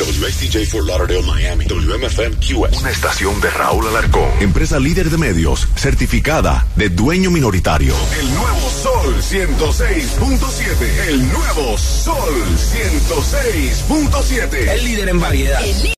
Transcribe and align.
WXTJ 0.00 0.66
for 0.66 0.84
Lauderdale, 0.84 1.22
Miami. 1.22 1.66
WMFM 1.66 2.36
QS. 2.36 2.80
Una 2.80 2.90
estación 2.90 3.40
de 3.40 3.48
Raúl 3.50 3.86
Alarcón. 3.88 4.30
Empresa 4.40 4.78
líder 4.78 5.10
de 5.10 5.18
medios, 5.18 5.66
certificada 5.76 6.66
de 6.76 6.88
dueño 6.88 7.30
minoritario. 7.30 7.94
El 8.18 8.32
nuevo 8.34 8.70
Sol 8.70 9.22
106.7. 9.22 11.08
El 11.08 11.30
nuevo 11.32 11.76
Sol 11.78 12.34
106.7. 12.56 14.68
El 14.68 14.84
líder 14.84 15.08
en 15.10 15.20
variedad. 15.20 15.62
El 15.64 15.82
líder 15.82 15.96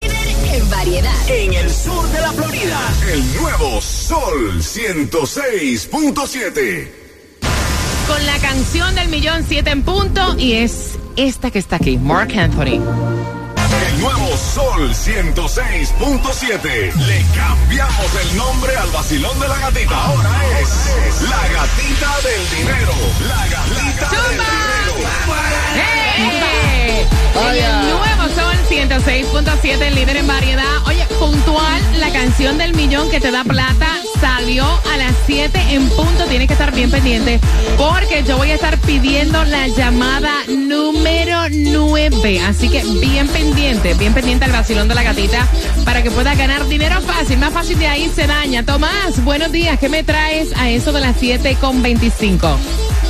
en 0.54 0.68
variedad. 0.70 1.14
En 1.28 1.54
el 1.54 1.70
sur 1.70 2.06
de 2.08 2.20
la 2.20 2.32
Florida. 2.32 2.80
El 3.12 3.36
nuevo 3.36 3.80
Sol 3.80 4.60
106.7. 4.60 7.01
Con 8.06 8.24
la 8.26 8.38
canción 8.38 8.94
del 8.94 9.08
millón 9.08 9.44
siete 9.48 9.70
en 9.70 9.82
punto 9.82 10.36
y 10.38 10.52
es 10.54 10.98
esta 11.16 11.50
que 11.50 11.58
está 11.58 11.76
aquí, 11.76 11.98
Mark 11.98 12.32
Anthony. 12.36 12.80
El 13.88 14.00
nuevo 14.00 14.28
Sol 14.36 14.90
106.7. 14.90 16.94
Le 16.94 17.24
cambiamos 17.34 18.14
el 18.22 18.36
nombre 18.36 18.76
al 18.76 18.90
vacilón 18.90 19.40
de 19.40 19.48
la 19.48 19.56
gatita. 19.58 20.04
Ahora 20.04 20.30
es 20.60 21.22
la 21.22 21.48
gatita 21.48 22.20
del 22.28 22.50
dinero. 22.58 22.92
La 23.28 23.46
gatita 23.48 24.10
del 24.10 24.32
dinero. 24.32 24.94
¡Hey! 25.74 27.06
En 27.34 27.56
el 27.64 27.90
nuevo 27.90 28.28
Sol 28.34 28.56
106.7, 28.68 29.80
el 29.80 29.94
líder 29.94 30.18
en 30.18 30.26
variedad. 30.26 30.82
Oye, 30.86 31.06
puntual, 31.18 32.00
la 32.00 32.12
canción 32.12 32.58
del 32.58 32.74
millón 32.74 33.08
que 33.10 33.20
te 33.20 33.30
da 33.30 33.42
plata 33.44 34.02
salió 34.22 34.64
a 34.64 34.96
las 34.98 35.14
7 35.26 35.58
en 35.70 35.88
punto. 35.88 36.26
Tienes 36.28 36.46
que 36.46 36.52
estar 36.52 36.72
bien 36.72 36.92
pendiente 36.92 37.40
porque 37.76 38.22
yo 38.24 38.36
voy 38.36 38.52
a 38.52 38.54
estar 38.54 38.78
pidiendo 38.78 39.44
la 39.44 39.66
llamada 39.66 40.32
número 40.48 41.48
9. 41.50 42.40
Así 42.40 42.68
que 42.68 42.84
bien 43.00 43.26
pendiente, 43.26 43.94
bien 43.94 44.14
pendiente 44.14 44.44
al 44.44 44.52
vacilón 44.52 44.86
de 44.86 44.94
la 44.94 45.02
gatita 45.02 45.48
para 45.84 46.04
que 46.04 46.12
puedas 46.12 46.38
ganar 46.38 46.68
dinero 46.68 47.00
fácil. 47.00 47.38
Más 47.38 47.52
fácil 47.52 47.76
de 47.80 47.88
ahí 47.88 48.08
se 48.14 48.28
daña. 48.28 48.64
Tomás, 48.64 49.24
buenos 49.24 49.50
días. 49.50 49.76
¿Qué 49.80 49.88
me 49.88 50.04
traes 50.04 50.56
a 50.56 50.70
eso 50.70 50.92
de 50.92 51.00
las 51.00 51.16
7 51.18 51.56
con 51.60 51.82
25? 51.82 52.56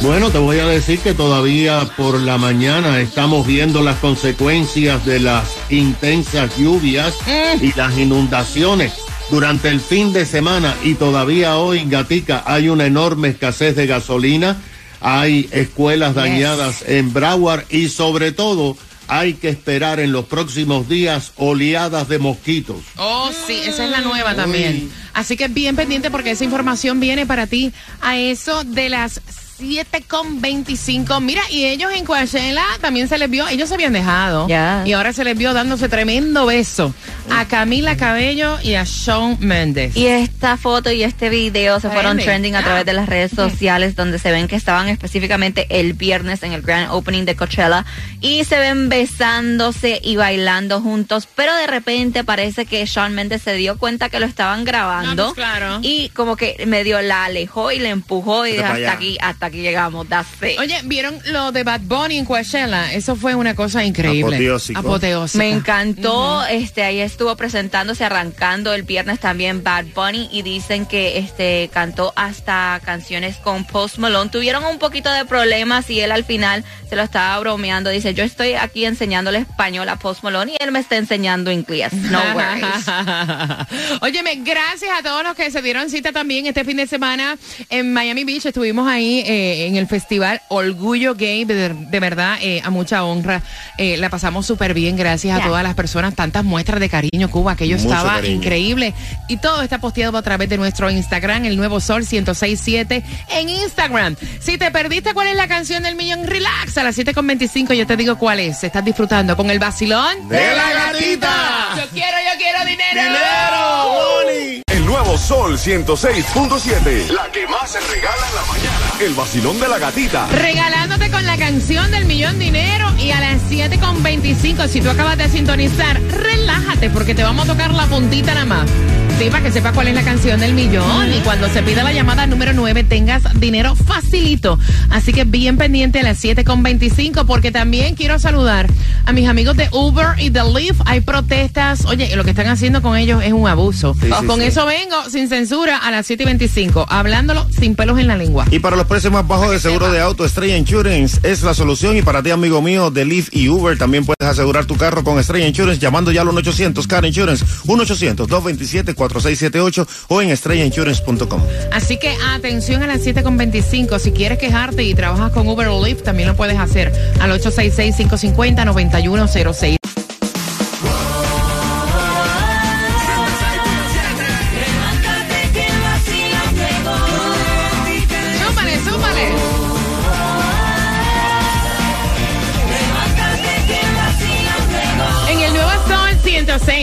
Bueno, 0.01 0.31
te 0.31 0.39
voy 0.39 0.61
a 0.61 0.67
decir 0.67 0.99
que 0.99 1.13
todavía 1.13 1.87
por 1.95 2.19
la 2.19 2.39
mañana 2.39 3.01
estamos 3.01 3.47
viendo 3.47 3.83
las 3.83 3.99
consecuencias 3.99 5.05
de 5.05 5.21
las 5.21 5.45
intensas 5.69 6.57
lluvias 6.57 7.15
y 7.61 7.73
las 7.75 7.99
inundaciones 7.99 8.95
durante 9.31 9.69
el 9.69 9.81
fin 9.81 10.13
de 10.13 10.27
semana 10.27 10.75
y 10.83 10.95
todavía 10.95 11.57
hoy, 11.57 11.85
Gatica, 11.87 12.43
hay 12.47 12.69
una 12.69 12.87
enorme 12.87 13.29
escasez 13.29 13.77
de 13.77 13.87
gasolina, 13.87 14.57
hay 15.01 15.49
escuelas 15.53 16.15
dañadas 16.15 16.85
en 16.87 17.13
Broward 17.13 17.65
y 17.71 17.89
sobre 17.89 18.33
todo 18.33 18.77
hay 19.09 19.35
que 19.35 19.49
esperar 19.49 20.01
en 20.01 20.13
los 20.13 20.27
próximos 20.27 20.89
días 20.89 21.33
oleadas 21.37 22.09
de 22.09 22.19
mosquitos. 22.19 22.79
Oh, 22.97 23.31
sí, 23.47 23.61
esa 23.65 23.85
es 23.85 23.91
la 23.91 24.01
nueva 24.01 24.35
también. 24.35 24.91
Así 25.13 25.37
que 25.37 25.49
bien 25.49 25.77
pendiente 25.77 26.11
porque 26.11 26.31
esa 26.31 26.45
información 26.45 27.01
viene 27.01 27.27
para 27.27 27.47
ti 27.47 27.73
a 28.01 28.17
eso 28.17 28.65
de 28.65 28.89
las 28.89 29.21
7 29.63 30.03
con 30.09 30.41
25. 30.41 31.21
Mira, 31.21 31.41
y 31.51 31.67
ellos 31.67 31.93
en 31.95 32.05
Coachella 32.05 32.65
también 32.81 33.07
se 33.09 33.17
les 33.17 33.31
vio, 33.31 33.47
ellos 33.47 33.69
se 33.69 33.77
habían 33.77 33.93
dejado. 33.93 34.49
Ya. 34.49 34.83
Y 34.85 34.93
ahora 34.93 35.13
se 35.13 35.23
les 35.23 35.39
vio 35.39 35.55
dándose 35.55 35.89
tremendo 35.89 36.47
beso 36.47 36.93
a 37.31 37.47
Camila 37.47 37.97
Cabello 37.97 38.59
y 38.61 38.75
a 38.75 38.83
Shawn 38.85 39.37
Mendes. 39.39 39.97
Y 39.97 40.09
esta 40.09 40.57
foto 40.57 40.91
y 40.91 41.05
este 41.05 41.29
video 41.31 41.79
se 41.79 41.89
fueron 41.91 42.17
Trending. 42.17 42.25
trending 42.27 42.57
a 42.57 42.65
través 42.65 42.85
de 42.85 42.93
las 42.93 43.09
redes 43.09 43.31
sociales 43.31 43.95
donde 43.95 44.19
se 44.19 44.33
ven 44.33 44.49
que 44.49 44.57
estaban 44.57 44.89
específicamente 44.89 45.67
el 45.71 45.93
viernes 45.93 46.43
en 46.43 46.53
el 46.53 46.63
grand 46.63 46.91
opening 46.91 47.25
de 47.25 47.37
Coachella 47.37 47.85
y 48.21 48.43
se 48.43 48.59
ven 48.59 48.89
besándose 48.89 50.01
y 50.03 50.17
bailando 50.17 50.81
juntos, 50.81 51.29
pero 51.37 51.55
de 51.55 51.69
repente 51.69 52.25
parece 52.25 52.67
que 52.67 52.85
Shawn 52.85 53.15
Mendes 53.15 53.43
se 53.43 53.55
dio 53.55 53.79
cuenta 53.79 54.09
que 54.09 54.19
lo 54.19 54.27
estaban 54.27 54.65
grabando 54.65 55.29
Ah, 55.29 55.33
pues 55.35 55.35
claro. 55.35 55.79
y 55.83 56.09
como 56.11 56.35
que 56.37 56.65
medio 56.67 57.01
la 57.03 57.27
alejó 57.27 57.71
y 57.71 57.79
le 57.79 57.91
empujó 57.91 58.47
y 58.47 58.57
hasta 58.57 58.93
aquí, 58.93 59.17
hasta 59.21 59.47
aquí 59.47 59.52
llegamos, 59.53 60.09
that's 60.09 60.29
it. 60.43 60.59
Oye, 60.59 60.81
¿vieron 60.85 61.19
lo 61.27 61.53
de 61.53 61.63
Bad 61.65 61.83
Bunny 61.83 62.19
en 62.19 62.25
Coachella? 62.25 62.93
Eso 62.93 63.17
fue 63.17 63.35
una 63.35 63.55
cosa 63.55 63.85
increíble. 63.85 64.37
Apoteósico. 64.37 64.79
Apoteósica. 64.81 65.45
Me 65.45 65.51
encantó, 65.51 66.45
este 66.47 66.83
ahí 66.83 67.01
estuvo 67.01 67.37
presentándose, 67.37 68.05
arrancando 68.05 68.73
el 68.75 68.83
viernes 68.83 69.21
también 69.21 69.63
Bad 69.63 69.87
Bunny 69.95 70.29
y 70.33 70.43
dicen 70.43 70.87
que 70.87 71.19
este 71.19 71.71
cantó 71.73 72.13
hasta 72.17 72.81
canciones 72.85 73.37
con 73.37 73.65
Post 73.65 73.99
Malone. 73.99 74.31
Tuvieron 74.31 74.65
un 74.65 74.79
poquito 74.79 75.11
de 75.13 75.25
problemas 75.25 75.89
y 75.91 76.01
él 76.01 76.13
al 76.13 76.25
final 76.25 76.65
se 76.89 76.97
lo 76.97 77.03
estaba 77.03 77.39
bromeando. 77.41 77.91
Dice, 77.91 78.15
yo 78.15 78.25
estoy 78.25 78.55
aquí 78.55 78.85
enseñándole 78.85 79.39
español 79.39 79.89
a 79.89 79.97
Post 79.99 80.23
Malone 80.23 80.53
y 80.53 80.63
él 80.63 80.73
me 80.73 80.79
está 80.79 80.97
enseñando 80.97 81.51
inglés. 81.51 81.93
No 81.93 82.21
worries. 82.35 82.87
Óyeme, 84.01 84.37
gracias 84.37 84.91
a 84.99 85.03
todos 85.03 85.23
los 85.23 85.35
que 85.35 85.51
se 85.51 85.63
dieron 85.63 85.91
cita 85.91 86.13
también 86.13 86.47
este 86.47 86.65
fin 86.65 86.77
de 86.77 86.87
semana 86.87 87.37
en 87.71 87.93
Miami 87.93 88.25
Beach. 88.25 88.47
Estuvimos 88.47 88.89
ahí 88.89 89.23
eh, 89.27 89.42
en 89.43 89.77
el 89.77 89.87
festival 89.87 90.41
Orgullo 90.49 91.15
Gay, 91.15 91.45
de, 91.45 91.71
de 91.75 92.01
verdad, 92.01 92.39
eh, 92.41 92.61
a 92.65 92.71
mucha 92.71 93.05
honra. 93.05 93.43
Eh, 93.79 93.97
la 93.97 94.09
pasamos 94.09 94.47
súper 94.47 94.75
bien, 94.75 94.97
gracias 94.97 95.41
a 95.41 95.45
todas 95.45 95.63
las 95.63 95.75
personas. 95.75 96.15
Tantas 96.15 96.45
muestras 96.45 96.81
de 96.81 96.89
cariño, 96.89 97.31
Cuba, 97.31 97.53
aquello 97.53 97.77
Mucho 97.77 97.89
estaba 97.89 98.15
cariño. 98.17 98.37
increíble. 98.37 98.95
Y 99.29 99.37
todo 99.39 99.63
está 99.63 99.79
posteado 99.79 100.17
a 100.19 100.23
través 100.23 100.49
de 100.49 100.57
nuestro 100.59 100.91
Instagram, 100.91 101.45
el 101.45 101.57
nuevo 101.57 101.81
Sol 101.81 102.03
1067 102.11 103.03
en 103.31 103.49
Instagram. 103.49 104.17
Si 104.41 104.59
te 104.59 104.71
perdiste 104.71 105.15
cuál 105.15 105.29
es 105.29 105.37
la 105.37 105.49
canción 105.49 105.83
del 105.83 105.95
millón, 105.97 106.27
relax 106.27 106.77
a 106.79 106.83
las 106.85 106.97
7.25. 106.99 107.75
Yo 107.75 107.87
te 107.87 107.97
digo 107.97 108.17
cuál 108.19 108.41
es. 108.41 108.63
Estás 108.65 108.85
disfrutando 108.85 109.37
con 109.37 109.51
el 109.51 109.59
vacilón 109.59 110.29
¡De 110.29 110.57
la 110.57 110.73
gatita! 110.73 111.75
Yo 111.77 111.89
quiero, 111.91 112.17
yo 112.33 112.39
quiero 112.39 112.65
dinero. 112.65 113.03
¡Dinero! 113.03 113.93
¡Money! 114.25 114.63
Nuevo 114.93 115.17
Sol 115.17 115.57
106.7. 115.57 117.09
La 117.13 117.27
que 117.33 117.47
más 117.47 117.71
se 117.71 117.81
regala 117.81 118.29
en 118.29 118.35
la 118.35 118.43
mañana. 118.43 118.93
El 119.01 119.15
vacilón 119.15 119.59
de 119.59 119.67
la 119.67 119.79
gatita. 119.79 120.27
Regalándote 120.27 121.11
con 121.11 121.25
la 121.25 121.39
canción 121.39 121.91
del 121.91 122.05
millón 122.05 122.39
dinero 122.39 122.93
y 122.99 123.11
a 123.11 123.19
las 123.19 123.41
7.25, 123.51 124.69
si 124.69 124.83
tú 124.83 124.91
acabas 124.91 125.17
de 125.17 125.31
sintonizar, 125.31 125.99
relájate 125.99 126.91
porque 126.91 127.15
te 127.15 127.23
vamos 127.23 127.49
a 127.49 127.53
tocar 127.53 127.73
la 127.73 127.87
puntita 127.87 128.35
nada 128.35 128.45
más. 128.45 128.71
Sí, 129.19 129.31
para 129.31 129.43
que 129.45 129.53
sepa 129.53 129.73
cuál 129.73 129.89
es 129.89 129.95
la 129.95 130.03
canción 130.03 130.41
del 130.41 130.55
millón. 130.55 131.13
Y 131.13 131.21
cuando 131.21 131.49
se 131.49 131.63
pida 131.63 131.83
la 131.85 131.93
llamada 131.93 132.27
número 132.27 132.53
9, 132.53 132.85
tengas 132.85 133.23
dinero 133.39 133.77
facilito. 133.77 134.59
Así 134.91 135.13
que 135.13 135.25
bien 135.25 135.57
pendiente 135.57 136.01
a 136.01 136.03
las 136.03 136.23
7.25, 136.23 137.25
porque 137.27 137.53
también 137.53 137.95
quiero 137.95 138.19
saludar 138.19 138.69
a 139.05 139.13
mis 139.13 139.29
amigos 139.29 139.57
de 139.57 139.69
Uber 139.73 140.19
y 140.19 140.31
de 140.31 140.43
Lyft. 140.43 140.81
Hay 140.87 141.01
protestas. 141.01 141.85
Oye, 141.87 142.15
lo 142.17 142.25
que 142.25 142.31
están 142.31 142.49
haciendo 142.49 142.83
con 142.83 142.97
ellos 142.97 143.23
es 143.23 143.33
un 143.33 143.47
abuso. 143.47 143.95
Sí, 143.95 144.07
sí, 144.07 144.27
con 144.27 144.41
sí. 144.41 144.47
eso 144.47 144.67
vengo 144.67 144.97
sin 145.11 145.29
censura 145.29 145.79
a 145.79 145.91
las 145.91 146.09
7.25, 146.11 146.87
hablándolo 146.89 147.47
sin 147.59 147.75
pelos 147.77 147.99
en 147.99 148.09
la 148.09 148.17
lengua. 148.17 148.47
Y 148.51 148.59
para 148.59 148.77
los 148.77 148.87
precios 148.87 149.13
más 149.13 149.27
bajos 149.27 149.51
de 149.51 149.61
seguro 149.61 149.91
de 149.93 150.01
auto, 150.01 150.25
Estrella 150.25 150.57
Insurance 150.57 151.21
es 151.23 151.43
la 151.43 151.55
solución. 151.55 151.97
Y 151.97 152.03
para 152.03 152.23
ti, 152.23 152.31
amigo 152.31 152.61
mío, 152.63 152.91
de 152.91 153.05
Lyft 153.05 153.35
y 153.35 153.49
Uber, 153.49 153.79
también 153.79 154.05
puedes 154.05 154.29
asegurar 154.29 154.65
tu 154.65 154.77
carro 154.77 155.05
con 155.05 155.19
Estrella 155.19 155.47
Insurance 155.47 155.81
llamando 155.81 156.11
ya 156.11 156.23
al 156.23 156.29
1-800-CAR 156.29 157.07
Insurance. 157.07 157.45
1 157.67 157.83
800 157.83 158.29
227 158.29 158.95
4 158.95 159.12
4678 159.13 159.87
o 160.09 160.23
en 160.23 160.31
estrellainsurance.com. 160.31 161.43
Así 161.73 161.99
que 161.99 162.17
atención 162.35 162.83
a 162.83 162.87
las 162.87 163.05
7.25. 163.05 163.99
Si 163.99 164.13
quieres 164.13 164.39
quejarte 164.39 164.85
y 164.85 164.95
trabajas 164.95 165.33
con 165.33 165.49
Uber 165.49 165.69
o 165.69 165.85
Lyft, 165.85 166.03
también 166.03 166.29
lo 166.29 166.37
puedes 166.37 166.59
hacer 166.59 166.93
al 167.21 167.31
866-550-9106. 167.41 169.82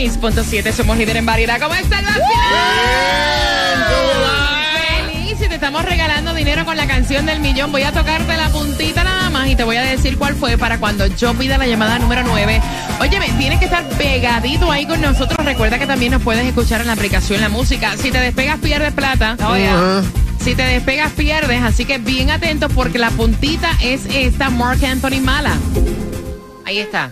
106.7 0.08 0.72
somos 0.72 0.96
líder 0.96 1.18
en 1.18 1.26
variedad. 1.26 1.60
¿Cómo 1.60 1.74
está 1.74 1.98
el 1.98 2.06
vacilón? 2.06 2.26
Feliz 5.12 5.42
y 5.42 5.48
te 5.48 5.54
estamos 5.54 5.84
regalando 5.84 6.32
dinero 6.32 6.64
con 6.64 6.76
la 6.78 6.86
canción 6.86 7.26
del 7.26 7.40
millón. 7.40 7.70
Voy 7.70 7.82
a 7.82 7.92
tocarte 7.92 8.34
la 8.34 8.48
puntita 8.48 9.04
nada 9.04 9.28
más 9.28 9.48
y 9.48 9.56
te 9.56 9.64
voy 9.64 9.76
a 9.76 9.82
decir 9.82 10.16
cuál 10.16 10.36
fue 10.36 10.56
para 10.56 10.78
cuando 10.78 11.06
yo 11.06 11.34
pida 11.34 11.58
la 11.58 11.66
llamada 11.66 11.98
número 11.98 12.22
9. 12.24 12.62
Óyeme, 12.98 13.28
tienes 13.38 13.58
que 13.58 13.66
estar 13.66 13.86
pegadito 13.90 14.70
ahí 14.70 14.86
con 14.86 15.02
nosotros. 15.02 15.44
Recuerda 15.44 15.78
que 15.78 15.86
también 15.86 16.12
nos 16.12 16.22
puedes 16.22 16.46
escuchar 16.46 16.80
en 16.80 16.86
la 16.86 16.94
aplicación 16.94 17.42
La 17.42 17.50
Música. 17.50 17.94
Si 17.98 18.10
te 18.10 18.20
despegas, 18.20 18.58
pierdes 18.60 18.94
plata. 18.94 19.36
Si 20.42 20.54
te 20.54 20.62
despegas, 20.62 21.12
pierdes. 21.12 21.62
Así 21.62 21.84
que 21.84 21.98
bien 21.98 22.30
atento 22.30 22.70
porque 22.70 22.98
la 22.98 23.10
puntita 23.10 23.70
es 23.82 24.06
esta 24.06 24.48
Mark 24.48 24.82
Anthony 24.82 25.20
Mala. 25.20 25.58
Ahí 26.64 26.78
está. 26.78 27.10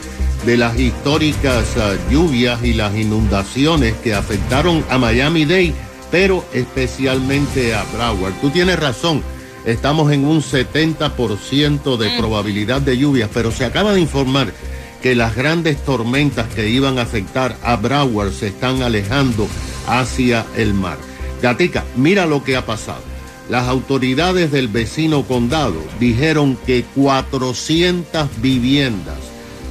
de 0.46 0.58
las 0.58 0.78
históricas 0.80 1.66
ah, 1.78 1.94
lluvias 2.10 2.64
y 2.64 2.74
las 2.74 2.96
inundaciones 2.96 3.94
que 4.04 4.14
afectaron 4.14 4.84
a 4.90 4.98
Miami-Dade, 4.98 5.74
pero 6.12 6.46
especialmente 6.54 7.74
a 7.74 7.84
Broward. 7.94 8.34
Tú 8.42 8.50
tienes 8.50 8.80
razón, 8.80 9.24
estamos 9.66 10.12
en 10.12 10.26
un 10.26 10.42
70% 10.42 11.98
de 11.98 12.18
probabilidad 12.18 12.82
de 12.82 12.98
lluvias, 12.98 13.30
pero 13.34 13.52
se 13.52 13.66
acaba 13.66 13.94
de 13.94 14.02
informar 14.02 14.54
que 15.02 15.16
las 15.16 15.36
grandes 15.36 15.84
tormentas 15.84 16.48
que 16.54 16.70
iban 16.70 16.98
a 16.98 17.04
afectar 17.04 17.58
a 17.62 17.76
Broward 17.76 18.32
se 18.32 18.48
están 18.48 18.82
alejando 18.82 19.48
hacia 19.88 20.46
el 20.56 20.74
mar. 20.74 20.98
Gatica, 21.42 21.84
mira 21.96 22.26
lo 22.26 22.44
que 22.44 22.56
ha 22.56 22.66
pasado. 22.66 23.04
Las 23.50 23.68
autoridades 23.68 24.52
del 24.52 24.70
vecino 24.70 25.24
condado 25.24 25.82
dijeron 26.00 26.58
que 26.66 26.86
400 26.96 28.30
viviendas 28.42 29.18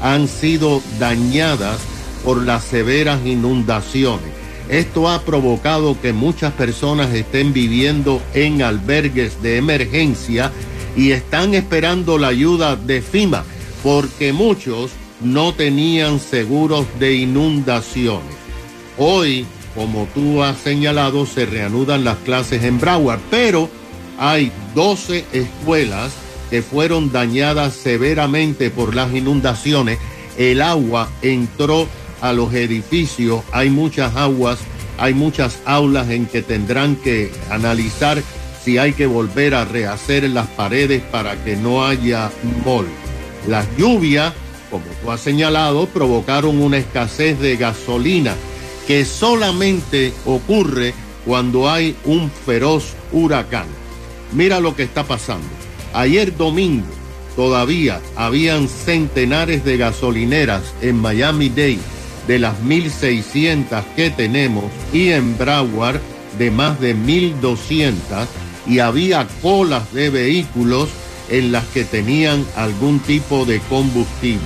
han 0.03 0.29
sido 0.29 0.83
dañadas 0.99 1.79
por 2.25 2.43
las 2.44 2.65
severas 2.65 3.25
inundaciones. 3.25 4.42
Esto 4.72 5.10
ha 5.10 5.20
provocado 5.20 6.00
que 6.00 6.14
muchas 6.14 6.55
personas 6.55 7.12
estén 7.12 7.52
viviendo 7.52 8.22
en 8.32 8.62
albergues 8.62 9.43
de 9.43 9.58
emergencia 9.58 10.50
y 10.96 11.10
están 11.10 11.52
esperando 11.52 12.17
la 12.17 12.29
ayuda 12.29 12.74
de 12.76 13.02
FIMA 13.02 13.44
porque 13.82 14.32
muchos 14.32 14.93
no 15.20 15.52
tenían 15.52 16.19
seguros 16.19 16.86
de 16.98 17.17
inundaciones. 17.17 18.34
Hoy, 18.96 19.44
como 19.74 20.08
tú 20.14 20.43
has 20.43 20.56
señalado, 20.56 21.26
se 21.26 21.44
reanudan 21.44 22.02
las 22.02 22.17
clases 22.20 22.64
en 22.64 22.81
Broward, 22.81 23.20
pero 23.31 23.69
hay 24.19 24.50
12 24.74 25.26
escuelas 25.34 26.14
que 26.48 26.62
fueron 26.62 27.12
dañadas 27.12 27.74
severamente 27.74 28.70
por 28.70 28.94
las 28.94 29.14
inundaciones. 29.14 29.98
El 30.38 30.62
agua 30.62 31.10
entró 31.20 31.86
a 32.22 32.32
los 32.32 32.55
edificios, 32.55 33.43
hay 33.52 33.69
muchas 33.69 34.17
aguas, 34.17 34.60
hay 34.96 35.12
muchas 35.12 35.58
aulas 35.67 36.08
en 36.08 36.26
que 36.26 36.41
tendrán 36.41 36.96
que 36.96 37.31
analizar 37.50 38.22
si 38.64 38.79
hay 38.79 38.93
que 38.93 39.06
volver 39.06 39.55
a 39.55 39.64
rehacer 39.64 40.31
las 40.31 40.46
paredes 40.46 41.02
para 41.10 41.43
que 41.44 41.56
no 41.56 41.84
haya 41.84 42.31
mol. 42.64 42.86
Las 43.48 43.67
lluvias, 43.76 44.32
como 44.70 44.84
tú 45.02 45.10
has 45.10 45.20
señalado, 45.20 45.86
provocaron 45.86 46.62
una 46.62 46.79
escasez 46.79 47.41
de 47.41 47.56
gasolina 47.56 48.34
que 48.86 49.05
solamente 49.05 50.12
ocurre 50.24 50.94
cuando 51.26 51.69
hay 51.69 51.96
un 52.05 52.31
feroz 52.31 52.94
huracán. 53.10 53.67
Mira 54.32 54.60
lo 54.60 54.76
que 54.76 54.84
está 54.84 55.02
pasando. 55.02 55.48
Ayer 55.93 56.36
domingo 56.36 56.86
todavía 57.34 58.00
habían 58.14 58.69
centenares 58.69 59.64
de 59.64 59.76
gasolineras 59.76 60.62
en 60.82 60.96
Miami-Dade 61.00 62.02
de 62.26 62.38
las 62.38 62.60
1.600 62.62 63.84
que 63.96 64.10
tenemos 64.10 64.64
y 64.93 65.08
en 65.08 65.36
Broward 65.36 66.00
de 66.38 66.50
más 66.50 66.81
de 66.81 66.96
1.200 66.96 67.93
y 68.67 68.79
había 68.79 69.26
colas 69.41 69.93
de 69.93 70.10
vehículos 70.10 70.88
en 71.29 71.52
las 71.52 71.64
que 71.67 71.84
tenían 71.84 72.44
algún 72.56 73.00
tipo 73.00 73.44
de 73.44 73.60
combustible. 73.60 74.41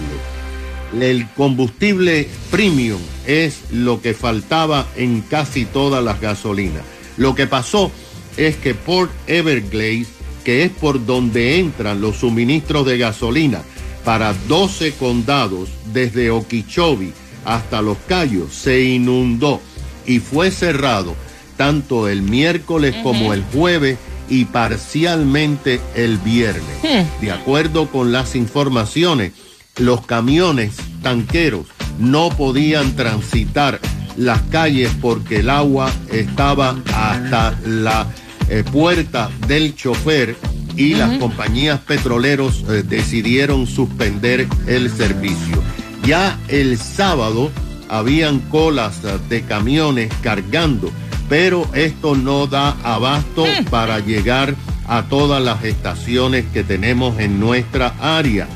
El 0.99 1.28
combustible 1.30 2.28
premium 2.50 3.00
es 3.26 3.61
lo 3.71 4.00
que 4.00 4.14
faltaba 4.14 4.87
en 4.97 5.21
casi 5.21 5.64
todas 5.64 6.02
las 6.02 6.21
gasolinas. 6.21 6.83
Lo 7.16 7.35
que 7.35 7.47
pasó 7.47 7.90
es 8.37 8.56
que 8.56 8.75
Port 8.75 9.11
Everglades, 9.26 10.09
que 10.45 10.62
es 10.62 10.71
por 10.71 11.04
donde 11.04 11.59
entran 11.59 12.00
los 12.00 12.16
suministros 12.18 12.87
de 12.87 12.99
gasolina 12.99 13.62
para 14.04 14.33
12 14.47 14.92
condados 14.92 15.68
desde 15.92 16.30
Okeechobee 16.30 17.12
hasta 17.47 17.81
Los 17.81 17.97
Cayos 18.07 18.53
se 18.53 18.83
inundó 18.83 19.61
y 20.07 20.19
fue 20.19 20.50
cerrado 20.50 21.15
tanto 21.57 22.09
el 22.09 22.23
miércoles 22.23 22.95
como 23.03 23.33
el 23.33 23.43
jueves 23.45 23.99
y 24.29 24.45
parcialmente 24.45 25.81
el 25.95 26.19
viernes. 26.19 26.83
De 27.21 27.31
acuerdo 27.31 27.88
con 27.88 28.12
las 28.12 28.35
informaciones, 28.37 29.33
los 29.76 30.05
camiones 30.05 30.75
tanqueros 31.03 31.67
no 31.99 32.29
podían 32.31 32.95
transitar 32.97 33.81
las 34.17 34.43
calles 34.43 34.91
porque 35.00 35.41
el 35.41 35.50
agua 35.50 35.91
estaba 36.12 36.76
hasta 36.95 37.59
la 37.65 38.07
eh, 38.49 38.65
puerta 38.71 39.31
del 39.47 39.75
chofer 39.75 40.37
y 40.76 40.95
las 40.95 41.19
compañías 41.19 41.81
petroleros 41.81 42.65
eh, 42.69 42.83
decidieron 42.87 43.67
suspender 43.67 44.47
el 44.67 44.91
servicio. 44.91 45.62
Ya 46.07 46.39
el 46.47 46.79
sábado 46.79 47.51
habían 47.89 48.39
colas 48.39 49.03
de 49.29 49.43
camiones 49.43 50.09
cargando, 50.23 50.93
pero 51.29 51.69
esto 51.75 52.15
no 52.15 52.47
da 52.47 52.77
abasto 52.85 53.45
para 53.71 53.99
llegar 53.99 54.55
a 54.87 55.09
todas 55.09 55.43
las 55.43 55.65
estaciones 55.65 56.45
que 56.53 56.63
tenemos 56.63 57.19
en 57.19 57.41
nuestra 57.41 57.89
área. 57.99 58.47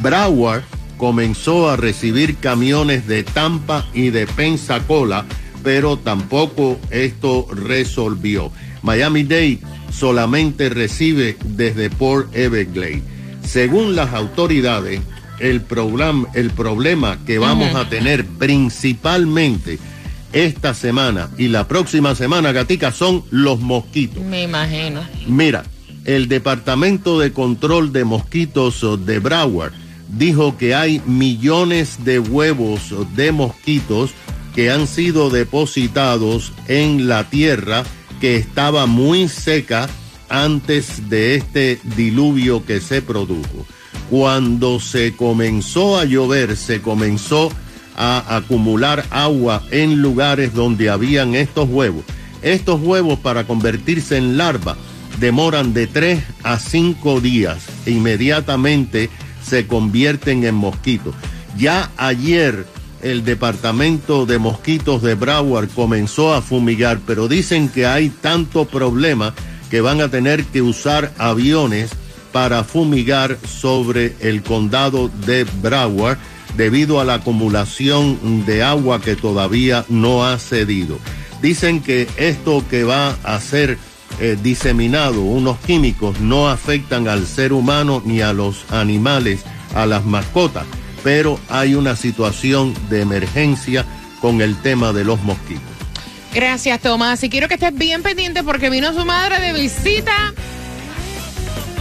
Broward 0.00 0.62
comenzó 0.96 1.68
a 1.68 1.76
recibir 1.76 2.36
camiones 2.36 3.08
de 3.08 3.24
Tampa 3.24 3.84
y 3.92 4.10
de 4.10 4.28
Pensacola, 4.28 5.24
pero 5.64 5.96
tampoco 5.96 6.78
esto 6.90 7.48
resolvió. 7.50 8.52
Miami-Dade 8.82 9.58
solamente 9.92 10.68
recibe 10.68 11.36
desde 11.44 11.90
Port 11.90 12.32
Everglades. 12.32 13.02
Según 13.44 13.96
las 13.96 14.14
autoridades, 14.14 15.00
el, 15.42 15.60
program- 15.60 16.26
el 16.34 16.50
problema 16.50 17.18
que 17.26 17.38
vamos 17.38 17.74
a 17.74 17.88
tener 17.88 18.24
principalmente 18.24 19.78
esta 20.32 20.72
semana 20.72 21.28
y 21.36 21.48
la 21.48 21.68
próxima 21.68 22.14
semana, 22.14 22.52
Gatica, 22.52 22.90
son 22.92 23.22
los 23.30 23.60
mosquitos. 23.60 24.22
Me 24.24 24.44
imagino. 24.44 25.02
Mira, 25.26 25.64
el 26.04 26.26
Departamento 26.28 27.18
de 27.20 27.32
Control 27.32 27.92
de 27.92 28.04
Mosquitos 28.04 28.82
de 29.04 29.18
Broward 29.18 29.72
dijo 30.08 30.56
que 30.56 30.74
hay 30.74 31.00
millones 31.06 32.04
de 32.04 32.18
huevos 32.18 32.80
de 33.14 33.32
mosquitos 33.32 34.10
que 34.54 34.70
han 34.70 34.86
sido 34.86 35.30
depositados 35.30 36.52
en 36.68 37.08
la 37.08 37.28
tierra 37.30 37.84
que 38.20 38.36
estaba 38.36 38.86
muy 38.86 39.28
seca 39.28 39.88
antes 40.28 41.08
de 41.10 41.34
este 41.34 41.78
diluvio 41.96 42.64
que 42.64 42.80
se 42.80 43.02
produjo. 43.02 43.66
Cuando 44.12 44.78
se 44.78 45.16
comenzó 45.16 45.98
a 45.98 46.04
llover, 46.04 46.58
se 46.58 46.82
comenzó 46.82 47.50
a 47.96 48.36
acumular 48.36 49.06
agua 49.08 49.62
en 49.70 50.02
lugares 50.02 50.52
donde 50.52 50.90
habían 50.90 51.34
estos 51.34 51.66
huevos. 51.66 52.04
Estos 52.42 52.82
huevos 52.82 53.18
para 53.20 53.46
convertirse 53.46 54.18
en 54.18 54.36
larva 54.36 54.76
demoran 55.18 55.72
de 55.72 55.86
3 55.86 56.22
a 56.42 56.58
5 56.58 57.22
días 57.22 57.64
e 57.86 57.92
inmediatamente 57.92 59.08
se 59.42 59.66
convierten 59.66 60.44
en 60.44 60.56
mosquitos. 60.56 61.14
Ya 61.56 61.90
ayer 61.96 62.66
el 63.00 63.24
departamento 63.24 64.26
de 64.26 64.36
mosquitos 64.36 65.00
de 65.00 65.14
Broward 65.14 65.70
comenzó 65.70 66.34
a 66.34 66.42
fumigar, 66.42 67.00
pero 67.06 67.28
dicen 67.28 67.70
que 67.70 67.86
hay 67.86 68.10
tanto 68.10 68.66
problema 68.66 69.32
que 69.70 69.80
van 69.80 70.02
a 70.02 70.08
tener 70.08 70.44
que 70.44 70.60
usar 70.60 71.14
aviones 71.16 71.92
para 72.32 72.64
fumigar 72.64 73.38
sobre 73.46 74.16
el 74.20 74.42
condado 74.42 75.10
de 75.26 75.44
Broward 75.44 76.18
debido 76.56 77.00
a 77.00 77.04
la 77.04 77.14
acumulación 77.14 78.44
de 78.44 78.62
agua 78.62 79.00
que 79.00 79.16
todavía 79.16 79.84
no 79.88 80.24
ha 80.24 80.38
cedido. 80.38 80.98
Dicen 81.40 81.80
que 81.82 82.08
esto 82.16 82.64
que 82.68 82.84
va 82.84 83.16
a 83.24 83.40
ser 83.40 83.78
eh, 84.20 84.36
diseminado, 84.42 85.22
unos 85.22 85.58
químicos, 85.58 86.20
no 86.20 86.48
afectan 86.48 87.08
al 87.08 87.26
ser 87.26 87.52
humano 87.52 88.02
ni 88.04 88.20
a 88.20 88.32
los 88.32 88.64
animales, 88.70 89.42
a 89.74 89.86
las 89.86 90.04
mascotas, 90.04 90.66
pero 91.02 91.38
hay 91.48 91.74
una 91.74 91.96
situación 91.96 92.74
de 92.88 93.00
emergencia 93.00 93.84
con 94.20 94.40
el 94.40 94.56
tema 94.62 94.92
de 94.92 95.04
los 95.04 95.20
mosquitos. 95.22 95.62
Gracias, 96.34 96.80
Tomás. 96.80 97.22
Y 97.24 97.28
quiero 97.28 97.48
que 97.48 97.54
estés 97.54 97.74
bien 97.74 98.02
pendiente 98.02 98.42
porque 98.42 98.70
vino 98.70 98.94
su 98.94 99.04
madre 99.04 99.40
de 99.40 99.52
visita. 99.52 100.32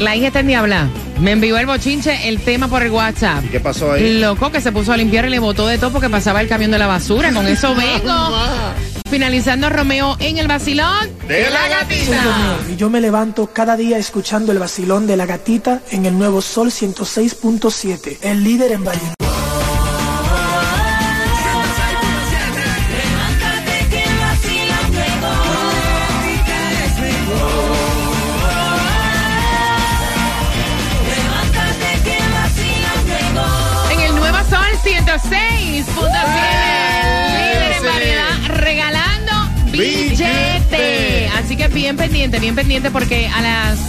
La 0.01 0.15
hija 0.15 0.27
está 0.27 0.39
en 0.39 0.47
Diabla. 0.47 0.87
Me 1.19 1.33
envió 1.33 1.59
el 1.59 1.67
bochinche, 1.67 2.27
el 2.27 2.41
tema 2.41 2.67
por 2.67 2.81
el 2.81 2.89
WhatsApp. 2.89 3.43
¿Qué 3.51 3.59
pasó 3.59 3.91
ahí? 3.91 4.19
Loco 4.19 4.51
que 4.51 4.59
se 4.59 4.71
puso 4.71 4.91
a 4.91 4.97
limpiar 4.97 5.25
y 5.25 5.29
le 5.29 5.37
botó 5.37 5.67
de 5.67 5.77
todo 5.77 5.91
porque 5.91 6.09
pasaba 6.09 6.41
el 6.41 6.47
camión 6.47 6.71
de 6.71 6.79
la 6.79 6.87
basura. 6.87 7.31
Con 7.31 7.45
eso 7.47 7.75
vengo. 7.75 8.35
Finalizando 9.11 9.69
Romeo 9.69 10.15
en 10.19 10.37
el 10.37 10.47
vacilón 10.47 11.09
De 11.27 11.49
la 11.51 11.67
gatita. 11.67 12.57
Y 12.71 12.77
yo 12.77 12.89
me 12.89 12.99
levanto 12.99 13.51
cada 13.53 13.77
día 13.77 13.99
escuchando 13.99 14.51
el 14.51 14.57
vacilón 14.57 15.05
de 15.05 15.17
la 15.17 15.27
gatita 15.27 15.81
en 15.91 16.07
el 16.07 16.17
nuevo 16.17 16.41
Sol 16.41 16.71
106.7, 16.71 18.17
el 18.23 18.43
líder 18.43 18.71
en 18.71 18.83
variedad. 18.83 19.13
106.7. 35.19 35.85
Líder 37.33 37.71
en 37.77 37.83
variedad 37.83 38.47
regalando 38.47 39.31
billete. 39.65 40.15
Billete. 40.15 41.29
Así 41.37 41.57
que 41.57 41.67
bien 41.67 41.97
pendiente, 41.97 42.39
bien 42.39 42.55
pendiente 42.55 42.91
porque 42.91 43.27
a 43.27 43.41
las. 43.41 43.79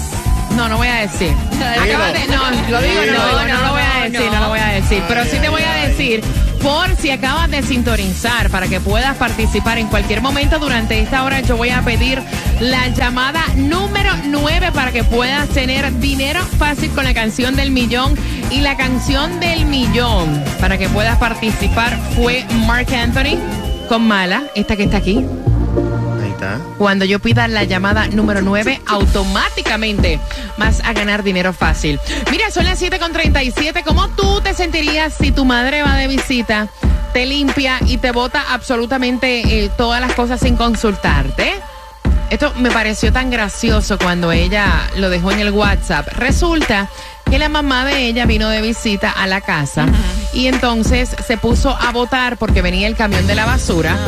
No, 0.57 0.69
no 0.69 0.76
voy 0.79 0.88
a 0.88 0.95
decir. 0.97 1.33
Acabas 1.81 2.12
de- 2.12 2.26
no, 2.26 2.50
lo 2.71 2.83
digo, 2.83 3.00
no, 3.07 3.47
no, 3.47 3.62
lo 3.62 3.73
voy 3.73 3.83
a 3.83 4.05
decir, 4.05 4.31
no 4.33 4.41
lo 4.41 4.49
voy 4.49 4.59
a 4.59 4.67
decir. 4.69 5.02
Pero 5.09 5.25
sí 5.25 5.38
te 5.41 5.49
voy 5.49 5.62
a 5.62 5.73
decir, 5.88 6.23
por 6.61 6.95
si 6.97 7.11
acabas 7.11 7.50
de 7.50 7.62
sintonizar, 7.62 8.50
para 8.50 8.67
que 8.69 8.79
puedas 8.81 9.17
participar 9.17 9.79
en 9.79 9.87
cualquier 9.87 10.21
momento 10.21 10.59
durante 10.59 11.00
esta 11.00 11.25
hora, 11.25 11.41
yo 11.41 11.57
voy 11.57 11.71
a 11.71 11.81
pedir 11.83 12.21
la 12.62 12.87
llamada 12.90 13.45
número 13.57 14.12
9 14.25 14.71
para 14.73 14.92
que 14.92 15.02
puedas 15.02 15.49
tener 15.49 15.99
dinero 15.99 16.40
fácil 16.59 16.92
con 16.92 17.02
la 17.02 17.12
canción 17.12 17.57
del 17.57 17.73
millón. 17.73 18.14
Y 18.52 18.61
la 18.61 18.76
canción 18.76 19.40
del 19.40 19.66
millón, 19.66 20.45
para 20.61 20.78
que 20.78 20.88
puedas 20.88 21.19
participar, 21.19 21.99
fue 22.14 22.47
Mark 22.66 22.87
Anthony 22.95 23.37
con 23.88 24.07
Mala, 24.07 24.45
esta 24.54 24.76
que 24.76 24.85
está 24.85 24.99
aquí. 24.99 25.26
Ahí 26.23 26.31
está. 26.31 26.61
Cuando 26.78 27.04
yo 27.04 27.19
pida 27.19 27.49
la 27.49 27.64
llamada 27.64 28.07
número 28.07 28.42
9, 28.42 28.83
automáticamente 28.87 30.21
vas 30.57 30.81
a 30.85 30.92
ganar 30.92 31.25
dinero 31.25 31.52
fácil. 31.52 31.99
Mira, 32.31 32.49
son 32.52 32.64
las 32.64 32.81
7.37. 32.81 33.83
¿Cómo 33.83 34.09
tú 34.11 34.40
te 34.40 34.54
sentirías 34.54 35.14
si 35.14 35.33
tu 35.33 35.45
madre 35.45 35.83
va 35.83 35.97
de 35.97 36.07
visita, 36.07 36.69
te 37.12 37.26
limpia 37.26 37.81
y 37.85 37.99
te 37.99 38.12
bota 38.12 38.45
absolutamente 38.52 39.64
eh, 39.64 39.71
todas 39.76 40.00
las 40.00 40.14
cosas 40.14 40.38
sin 40.38 40.54
consultarte? 40.54 41.61
Esto 42.33 42.51
me 42.57 42.71
pareció 42.71 43.12
tan 43.12 43.29
gracioso 43.29 43.99
cuando 43.99 44.33
ella 44.33 44.89
lo 44.97 45.11
dejó 45.11 45.33
en 45.33 45.41
el 45.41 45.51
WhatsApp. 45.51 46.09
Resulta 46.15 46.89
que 47.31 47.39
la 47.39 47.51
mamá 47.51 47.85
de 47.85 48.07
ella 48.07 48.25
vino 48.25 48.49
de 48.49 48.62
visita 48.62 49.11
a 49.11 49.27
la 49.27 49.43
casa 49.43 49.85
y 50.33 50.47
entonces 50.47 51.15
se 51.27 51.37
puso 51.37 51.77
a 51.79 51.93
votar 51.93 52.39
porque 52.39 52.62
venía 52.62 52.89
el 52.89 52.97
camión 52.97 53.27
de 53.27 53.35
la 53.35 53.45
basura. 53.45 53.99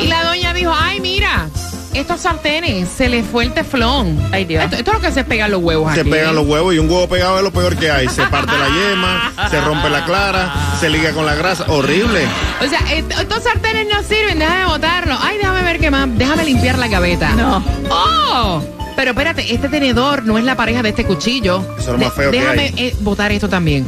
Y 0.00 0.06
la 0.06 0.22
doña 0.22 0.54
dijo, 0.54 0.72
ay, 0.72 1.00
mira, 1.00 1.48
estos 1.94 2.20
sartenes, 2.20 2.88
se 2.88 3.08
les 3.08 3.24
fue 3.26 3.44
el 3.44 3.52
teflón. 3.52 4.18
Ay, 4.32 4.44
Dios. 4.44 4.64
Esto, 4.64 4.76
esto 4.76 4.90
es 4.92 4.96
lo 4.96 5.00
que 5.02 5.12
se 5.12 5.24
pegan 5.24 5.50
los 5.50 5.62
huevos 5.62 5.92
Se 5.94 6.00
aquí. 6.02 6.10
pegan 6.10 6.34
los 6.34 6.46
huevos 6.46 6.74
y 6.74 6.78
un 6.78 6.88
huevo 6.90 7.08
pegado 7.08 7.38
es 7.38 7.44
lo 7.44 7.52
peor 7.52 7.76
que 7.76 7.90
hay. 7.90 8.08
Se 8.08 8.22
parte 8.26 8.52
la 8.52 8.68
yema, 8.68 9.32
se 9.50 9.60
rompe 9.60 9.88
la 9.90 10.04
clara, 10.04 10.52
se 10.80 10.88
liga 10.90 11.12
con 11.12 11.24
la 11.26 11.34
grasa. 11.34 11.64
Horrible. 11.68 12.20
O 12.64 12.68
sea, 12.68 12.80
est- 12.92 13.10
estos 13.12 13.42
sartenes 13.42 13.86
no 13.92 14.02
sirven, 14.02 14.38
deja 14.38 14.58
de 14.58 14.64
botarlo. 14.66 15.16
Ay, 15.20 15.38
déjame 15.38 15.62
ver 15.62 15.78
qué 15.80 15.90
más, 15.90 16.08
déjame 16.16 16.44
limpiar 16.44 16.78
la 16.78 16.88
gaveta. 16.88 17.30
No. 17.30 17.62
¡Oh! 17.90 18.62
Pero 18.96 19.10
espérate, 19.10 19.52
este 19.52 19.68
tenedor 19.68 20.24
no 20.24 20.38
es 20.38 20.44
la 20.44 20.56
pareja 20.56 20.82
de 20.82 20.90
este 20.90 21.04
cuchillo. 21.04 21.64
Eso 21.78 21.94
es 21.94 21.98
lo 22.00 22.04
más 22.06 22.14
feo 22.14 22.30
que 22.30 22.38
Déjame 22.40 22.62
hay. 22.62 22.74
eh, 22.88 22.96
botar 23.00 23.32
esto 23.32 23.48
también. 23.48 23.84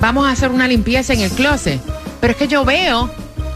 Vamos 0.00 0.26
a 0.26 0.30
hacer 0.30 0.50
una 0.50 0.68
limpieza 0.68 1.12
en 1.14 1.20
el 1.20 1.30
closet. 1.30 1.80
Pero 2.20 2.32
es 2.32 2.36
que 2.36 2.48
yo 2.48 2.64
veo 2.64 3.10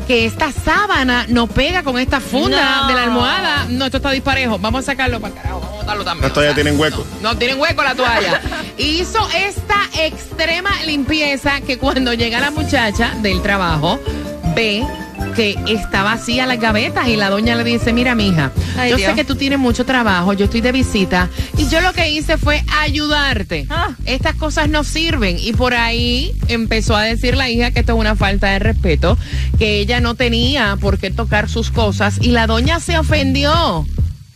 que 0.07 0.25
esta 0.27 0.53
sábana 0.53 1.27
no 1.29 1.47
pega 1.47 1.83
con 1.83 1.99
esta 1.99 2.21
funda 2.21 2.83
No. 2.83 2.89
de 2.89 2.95
la 2.95 3.03
almohada. 3.05 3.67
No, 3.69 3.85
esto 3.87 3.97
está 3.97 4.11
disparejo. 4.13 4.59
Vamos 4.59 4.81
a 4.81 4.93
sacarlo 4.93 5.21
para 5.21 5.35
el 5.35 5.41
carajo. 5.41 5.61
Vamos 5.61 5.75
a 5.75 5.81
botarlo 5.81 6.05
también. 6.05 6.23
Las 6.23 6.33
toallas 6.33 6.55
tienen 6.55 6.79
hueco. 6.79 7.05
No 7.23 7.37
tienen 7.37 7.59
hueco 7.61 7.83
la 7.83 7.95
toalla. 7.95 8.41
Hizo 8.79 9.29
esta 9.35 9.77
extrema 10.01 10.71
limpieza 10.85 11.61
que 11.61 11.79
cuando 11.79 12.15
llega 12.15 12.41
la 12.41 12.51
muchacha 12.51 13.15
del 13.23 13.43
trabajo 13.43 13.99
ve 14.55 14.85
que 15.37 15.55
está 15.67 16.03
vacía 16.03 16.47
las 16.47 16.59
gavetas 16.59 17.09
y 17.09 17.17
la 17.17 17.29
doña 17.29 17.55
le 17.57 17.63
dice, 17.63 17.93
mira 17.93 18.15
mija, 18.15 18.53
Ay, 18.79 18.91
yo 18.91 18.97
Dios. 18.97 19.11
sé 19.11 19.15
que 19.15 19.25
tú 19.25 19.37
tienes 19.37 19.59
mucho 19.59 19.85
trabajo, 19.85 20.33
yo 20.33 20.47
estoy 20.47 20.63
de 20.63 20.73
visita 20.73 21.29
y 21.59 21.69
yo 21.69 21.83
lo 21.83 21.93
que 21.93 22.11
hice 22.11 22.39
fue 22.39 22.65
ayudarte. 22.81 23.67
Ah. 23.69 23.91
Estas 24.07 24.35
cosas 24.37 24.71
no 24.71 24.83
sirven 24.83 25.37
y 25.39 25.53
por 25.53 25.75
ahí 25.75 26.33
empezó 26.49 26.97
a 26.97 27.03
decir 27.03 27.37
la 27.37 27.51
hija 27.51 27.71
que 27.71 27.81
esto 27.81 27.93
es 27.93 27.99
una 27.99 28.17
falta 28.17 28.49
de 28.49 28.59
respeto, 28.61 29.19
que 29.59 29.79
ella 29.79 30.01
no 30.01 30.15
tenía 30.15 30.77
por 30.81 30.99
qué 30.99 31.11
tocar 31.11 31.51
sus 31.51 31.71
cosas 31.71 32.19
y 32.21 32.29
la 32.31 32.47
doña 32.47 32.81
se 32.81 32.99
ofendió. 32.99 33.87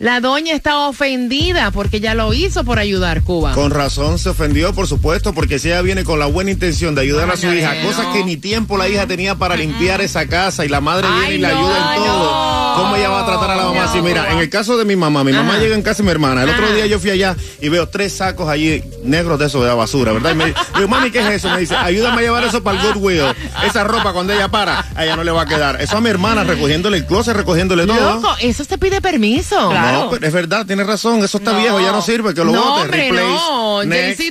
La 0.00 0.21
doña 0.21 0.54
está 0.54 0.88
ofendida 0.88 1.73
porque 1.73 1.99
ella 1.99 2.14
lo 2.14 2.33
hizo 2.33 2.64
por 2.64 2.78
ayudar 2.78 3.23
Cuba. 3.23 3.52
Con 3.52 3.71
razón 3.71 4.19
se 4.19 4.30
ofendió, 4.30 4.73
por 4.73 4.87
supuesto, 4.87 5.35
porque 5.35 5.59
si 5.59 5.69
ella 5.69 5.83
viene 5.83 6.04
con 6.04 6.19
la 6.19 6.25
buena 6.25 6.50
intención 6.50 6.95
de 6.95 7.02
ayudar 7.02 7.30
a 7.30 7.37
su 7.37 7.52
hija, 7.52 7.75
no. 7.75 7.87
cosas 7.87 8.07
que 8.14 8.25
ni 8.25 8.38
tiempo 8.38 8.78
la 8.78 8.88
hija 8.88 9.07
tenía 9.07 9.35
para 9.35 9.57
limpiar 9.57 10.00
esa 10.00 10.26
casa 10.26 10.64
y 10.64 10.71
la 10.71 10.80
madre 10.80 11.07
Ay, 11.07 11.21
viene 11.21 11.35
y 11.35 11.38
la 11.40 11.50
no, 11.50 11.59
ayuda 11.59 11.97
en 11.97 12.02
todo. 12.02 12.50
¿Cómo 12.83 12.97
ella 12.97 13.09
va 13.11 13.21
a 13.23 13.27
tratar 13.27 13.51
a 13.51 13.57
la 13.57 13.63
mamá 13.65 13.75
No. 13.85 13.91
así? 13.91 14.01
Mira, 14.03 14.31
en 14.33 14.39
el 14.39 14.51
caso 14.51 14.77
de 14.77 14.85
mi 14.85 14.97
mamá, 14.97 15.25
mi 15.25 15.33
mamá 15.33 15.53
Ajá. 15.55 15.61
llega 15.63 15.75
en 15.75 15.83
casa 15.83 15.99
de 15.99 16.05
mi 16.05 16.11
hermana. 16.11 16.43
El 16.43 16.51
otro 16.51 16.73
día 16.73 16.87
yo 16.87 16.99
fui 16.99 17.11
allá 17.11 17.37
y 17.61 17.69
veo 17.69 17.89
tres 17.89 18.13
sacos 18.17 18.49
allí 18.49 18.83
negros 19.05 19.39
de 19.39 19.47
eso 19.47 19.61
de 19.63 19.69
la 19.69 19.75
basura, 19.75 20.13
¿verdad? 20.13 20.33
Y 20.33 20.35
me 20.35 20.45
digo, 20.47 20.89
mami, 20.89 21.11
¿qué 21.11 21.21
es 21.21 21.29
eso? 21.29 21.49
Me 21.51 21.61
dice, 21.61 21.77
ayúdame 21.77 22.19
a 22.19 22.23
llevar 22.23 22.45
eso 22.45 22.63
para 22.63 22.81
el 22.81 22.93
Goodwill. 22.93 23.23
Esa 23.67 23.85
ropa 23.85 24.13
cuando 24.13 24.33
ella 24.33 24.49
para, 24.49 24.85
a 24.95 25.05
ella 25.05 25.17
no 25.17 25.25
le 25.25 25.31
va 25.31 25.43
a 25.43 25.47
quedar. 25.47 25.81
Eso 25.81 25.97
a 25.97 26.01
mi 26.01 26.11
hermana 26.11 26.45
recogiéndole 26.45 26.99
el 26.99 27.07
closet, 27.07 27.37
recogiéndole 27.37 27.87
todo. 27.87 28.15
Loco, 28.15 28.35
eso 28.41 28.65
te 28.65 28.79
pide 28.79 29.01
permiso. 29.01 29.71
Claro. 29.71 30.05
No, 30.05 30.11
pero 30.11 30.27
es 30.27 30.33
verdad, 30.33 30.67
tiene 30.67 30.85
razón, 30.85 31.23
eso 31.23 31.39
está 31.39 31.57
viejo, 31.57 31.81
ya 31.81 31.93
no 31.93 32.03
sirve, 32.03 32.35
que 32.35 32.45
lo 32.45 32.53
bote, 32.53 32.83
hombre, 32.83 33.11
replace, 33.11 33.25
no, 33.25 33.81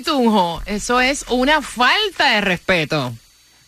Tunjo, 0.05 0.61
eso 0.65 0.99
es 0.99 1.25
una 1.29 1.61
falta 1.61 2.31
de 2.35 2.41
respeto. 2.41 3.13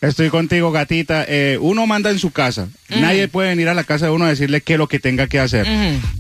Estoy 0.02 0.30
contigo, 0.30 0.72
gatita. 0.72 1.24
Eh, 1.28 1.60
uno 1.62 1.86
manda 1.86 2.10
en 2.10 2.18
su 2.18 2.32
casa. 2.32 2.70
Nadie 2.90 3.28
puede 3.28 3.50
venir 3.50 3.70
a 3.70 3.76
la 3.76 3.84
casa 3.84 4.08
de 4.08 4.12
uno 4.12 4.26
a 4.26 4.30
decirle 4.30 4.62
qué 4.62 4.74
es 4.74 4.80
lo 4.80 4.88
que 4.88 4.98
tenga 5.00 5.28
que 5.28 5.40
hacer. 5.40 5.68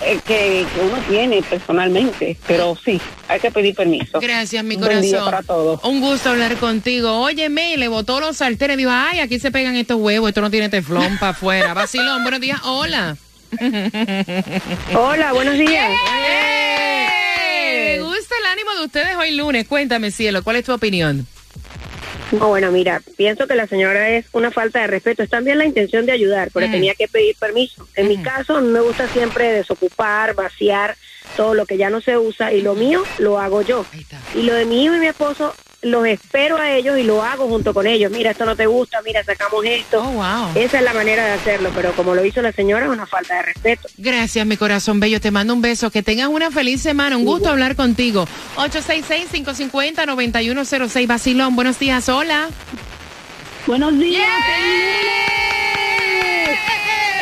que, 0.00 0.66
que 0.74 0.80
uno 0.80 0.98
tiene 1.08 1.42
personalmente. 1.42 2.36
Pero 2.46 2.76
sí, 2.84 3.00
hay 3.28 3.40
que 3.40 3.50
pedir 3.50 3.74
permiso. 3.74 4.20
Gracias, 4.20 4.64
mi 4.64 4.74
Un 4.76 4.80
buen 4.80 4.92
corazón. 4.92 5.10
día 5.10 5.24
para 5.24 5.42
todos. 5.42 5.80
Un 5.84 6.00
gusto 6.00 6.30
hablar 6.30 6.56
contigo. 6.56 7.20
Óyeme, 7.20 7.76
le 7.76 7.88
botó 7.88 8.20
los 8.20 8.36
sartenes. 8.38 8.76
Dijo, 8.76 8.90
ay, 8.92 9.20
aquí 9.20 9.38
se 9.38 9.50
pegan 9.50 9.76
estos 9.76 9.98
huevos. 9.98 10.28
Esto 10.28 10.40
no 10.40 10.50
tiene 10.50 10.68
teflón 10.68 11.18
para 11.18 11.30
afuera. 11.32 11.74
Vacilón, 11.74 12.22
buenos 12.22 12.40
días. 12.40 12.60
Hola. 12.64 13.16
Hola, 14.94 15.32
buenos 15.32 15.54
días. 15.58 15.90
¡Eh! 16.26 17.96
Me 17.98 18.02
gusta 18.04 18.34
el 18.40 18.46
ánimo 18.46 18.70
de 18.78 18.84
ustedes 18.86 19.16
hoy 19.16 19.32
lunes. 19.36 19.66
Cuéntame, 19.66 20.10
cielo, 20.10 20.42
¿cuál 20.42 20.56
es 20.56 20.64
tu 20.64 20.72
opinión? 20.72 21.26
No, 22.32 22.48
bueno, 22.48 22.70
mira, 22.70 23.00
pienso 23.16 23.46
que 23.46 23.54
la 23.54 23.66
señora 23.66 24.10
es 24.10 24.26
una 24.32 24.50
falta 24.50 24.80
de 24.80 24.86
respeto. 24.86 25.22
Es 25.22 25.30
también 25.30 25.58
la 25.58 25.64
intención 25.64 26.04
de 26.04 26.12
ayudar, 26.12 26.50
pero 26.52 26.68
Mm. 26.68 26.70
tenía 26.72 26.94
que 26.94 27.08
pedir 27.08 27.34
permiso. 27.36 27.88
En 27.94 28.08
mi 28.08 28.18
caso, 28.18 28.56
a 28.56 28.60
mí 28.60 28.68
me 28.68 28.80
gusta 28.80 29.08
siempre 29.08 29.50
desocupar, 29.52 30.34
vaciar 30.34 30.96
todo 31.36 31.54
lo 31.54 31.64
que 31.66 31.76
ya 31.78 31.88
no 31.90 32.00
se 32.00 32.18
usa 32.18 32.52
y 32.52 32.60
lo 32.62 32.74
mío 32.74 33.02
lo 33.18 33.38
hago 33.38 33.62
yo. 33.62 33.86
Y 34.34 34.42
lo 34.42 34.54
de 34.54 34.64
mi 34.66 34.84
hijo 34.84 34.94
y 34.94 34.98
mi 34.98 35.06
esposo 35.06 35.54
los 35.82 36.06
espero 36.06 36.56
a 36.56 36.72
ellos 36.72 36.98
y 36.98 37.04
lo 37.04 37.22
hago 37.22 37.46
junto 37.48 37.72
con 37.72 37.86
ellos. 37.86 38.10
Mira, 38.10 38.32
esto 38.32 38.44
no 38.44 38.56
te 38.56 38.66
gusta, 38.66 39.00
mira, 39.02 39.22
sacamos 39.22 39.64
esto. 39.64 40.02
Oh, 40.02 40.10
wow. 40.12 40.48
Esa 40.54 40.78
es 40.78 40.84
la 40.84 40.92
manera 40.92 41.24
de 41.24 41.32
hacerlo, 41.32 41.70
pero 41.74 41.92
como 41.92 42.14
lo 42.14 42.24
hizo 42.24 42.42
la 42.42 42.52
señora, 42.52 42.86
es 42.86 42.90
una 42.92 43.06
falta 43.06 43.36
de 43.36 43.42
respeto. 43.42 43.88
Gracias, 43.96 44.44
mi 44.46 44.56
corazón 44.56 44.98
bello. 45.00 45.20
Te 45.20 45.30
mando 45.30 45.54
un 45.54 45.62
beso. 45.62 45.90
Que 45.90 46.02
tengas 46.02 46.28
una 46.28 46.50
feliz 46.50 46.82
semana. 46.82 47.16
Un 47.16 47.24
gusto 47.24 47.48
hablar 47.48 47.76
contigo. 47.76 48.26
866-550-9106. 48.56 51.06
Vacilón, 51.06 51.54
buenos 51.54 51.78
días. 51.78 52.08
Hola. 52.08 52.48
Buenos 53.66 53.96
días. 53.98 54.26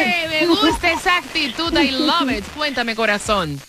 ¡Eh! 0.01 0.27
Me 0.41 0.47
gusta 0.47 0.93
esa 0.93 1.17
actitud. 1.19 1.77
I 1.79 1.91
love 1.91 2.31
it. 2.31 2.45
Cuéntame, 2.55 2.95
corazón. 2.95 3.61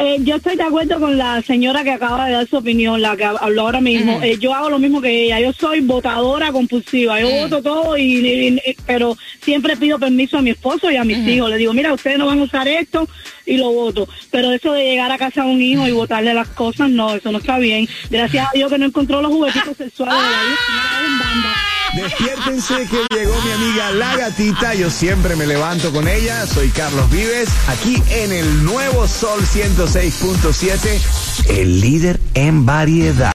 Eh, 0.00 0.18
yo 0.20 0.36
estoy 0.36 0.54
de 0.54 0.62
acuerdo 0.62 1.00
con 1.00 1.18
la 1.18 1.42
señora 1.42 1.82
que 1.82 1.90
acaba 1.90 2.26
de 2.26 2.32
dar 2.32 2.46
su 2.48 2.56
opinión, 2.58 3.02
la 3.02 3.16
que 3.16 3.24
habló 3.24 3.62
ahora 3.62 3.80
mismo. 3.80 4.22
Eh, 4.22 4.38
yo 4.38 4.54
hago 4.54 4.70
lo 4.70 4.78
mismo 4.78 5.00
que 5.00 5.24
ella. 5.24 5.40
Yo 5.40 5.52
soy 5.52 5.80
votadora 5.80 6.52
compulsiva. 6.52 7.20
Yo 7.20 7.26
Mm. 7.28 7.40
voto 7.40 7.62
todo, 7.62 7.96
y, 7.98 8.02
y- 8.04 8.46
y- 8.64 8.76
pero 8.86 9.16
siempre 9.42 9.76
pido 9.76 9.98
permiso 9.98 10.38
a 10.38 10.42
mi 10.42 10.50
esposo 10.50 10.88
y 10.88 10.94
a 10.96 11.02
mis 11.02 11.18
hijos. 11.26 11.50
Le 11.50 11.56
digo, 11.56 11.72
mira, 11.74 11.92
ustedes 11.92 12.16
no 12.16 12.26
van 12.26 12.38
a 12.38 12.44
usar 12.44 12.68
esto 12.68 13.08
y 13.44 13.56
lo 13.56 13.72
voto. 13.72 14.08
Pero 14.30 14.52
eso 14.52 14.72
de 14.72 14.84
llegar 14.84 15.10
a 15.10 15.18
casa 15.18 15.42
a 15.42 15.46
un 15.46 15.60
hijo 15.60 15.88
y 15.88 15.90
votarle 15.90 16.32
las 16.32 16.48
cosas, 16.50 16.88
no, 16.90 17.16
eso 17.16 17.32
no 17.32 17.38
está 17.38 17.58
bien. 17.58 17.88
Gracias 18.08 18.46
a 18.46 18.50
Dios 18.54 18.70
que 18.70 18.78
no 18.78 18.86
encontró 18.86 19.20
los 19.20 19.32
juguetitos 19.32 19.76
sexuales 19.76 20.14
de 20.22 20.30
la 20.30 21.06
en 21.06 21.18
banda. 21.18 21.54
Despiértense 21.94 22.86
que 22.86 23.06
llegó 23.14 23.34
mi 23.42 23.52
amiga 23.52 23.92
La 23.92 24.16
Gatita. 24.16 24.74
Yo 24.74 24.90
siempre 24.90 25.36
me 25.36 25.46
levanto 25.46 25.92
con 25.92 26.08
ella. 26.08 26.46
Soy 26.46 26.70
Carlos 26.70 27.08
Vives, 27.10 27.48
aquí 27.68 28.02
en 28.10 28.32
el 28.32 28.64
nuevo 28.64 29.06
Sol 29.08 29.40
106.7, 29.40 31.00
el 31.48 31.80
líder 31.80 32.20
en 32.34 32.66
variedad. 32.66 33.32